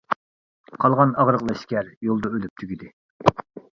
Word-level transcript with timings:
قالغان 0.85 1.13
ئاغرىق 1.23 1.45
لەشكەر 1.49 1.91
يولدا 2.09 2.33
ئۆلۈپ 2.33 2.63
تۈگىدى. 2.63 2.91